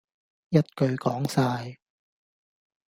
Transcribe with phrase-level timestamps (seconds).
[0.49, 1.77] 一句講曬